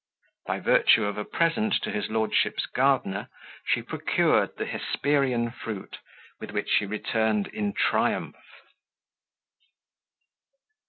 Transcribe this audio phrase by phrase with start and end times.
[0.47, 3.29] By virtue of a present to his lordship's gardener,
[3.63, 5.99] she procured the Hesperian fruit,
[6.39, 8.63] with which she returned in triumph.